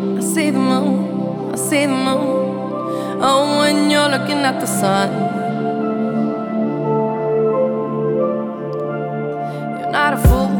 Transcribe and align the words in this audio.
I 0.00 0.20
see 0.20 0.50
the 0.50 0.60
moon, 0.60 1.52
I 1.52 1.56
see 1.56 1.84
the 1.84 1.92
moon. 1.92 3.18
Oh, 3.20 3.58
when 3.58 3.90
you're 3.90 4.08
looking 4.08 4.38
at 4.44 4.60
the 4.60 4.66
sun, 4.66 5.10
you're 9.80 9.90
not 9.90 10.14
a 10.14 10.18
fool. 10.18 10.57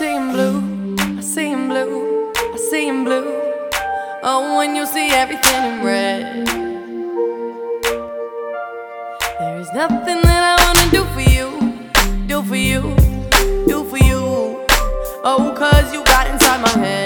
See 0.00 0.14
him 0.14 0.32
blue, 0.32 0.96
I 0.98 1.20
see 1.20 1.50
him 1.50 1.68
blue, 1.68 2.32
I 2.34 2.56
see 2.70 2.88
him 2.88 3.04
blue. 3.04 3.38
Oh, 4.22 4.56
when 4.56 4.74
you 4.74 4.86
see 4.86 5.10
everything 5.10 5.62
in 5.62 5.84
red. 5.84 6.46
There 9.38 9.58
is 9.60 9.70
nothing 9.74 10.22
that 10.22 10.42
I 10.52 10.56
wanna 10.64 10.86
do 10.90 11.02
for 11.14 11.24
you, 11.36 11.48
do 12.26 12.42
for 12.42 12.56
you, 12.56 12.80
do 13.68 13.84
for 13.90 13.98
you. 13.98 14.64
Oh, 15.22 15.52
cause 15.54 15.92
you 15.92 16.02
got 16.04 16.28
inside 16.28 16.62
my 16.62 16.82
head. 16.82 16.99